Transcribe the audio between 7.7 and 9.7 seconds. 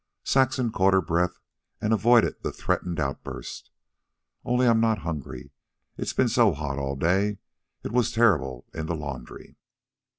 It was terrible in the laundry."